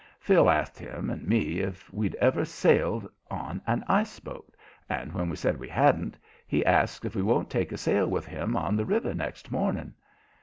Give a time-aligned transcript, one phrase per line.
[0.19, 4.55] Phil asked him and me if we'd ever sailed on an ice boat,
[4.89, 8.25] and, when we said we hadn't he asks if we won't take a sail with
[8.25, 9.93] him on the river next morning.